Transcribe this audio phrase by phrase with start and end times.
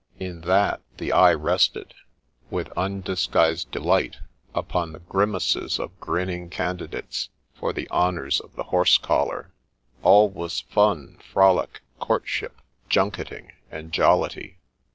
[0.17, 1.93] In that, the eye rested, 78 MRS.
[1.93, 4.15] BOTHERBY'S STORY with undisguised delight,
[4.55, 9.53] upon the grimaces of grinning can didates for the honours of the horse collar.
[10.01, 14.57] All was fun, frolic, courtship, junketting, and jollity.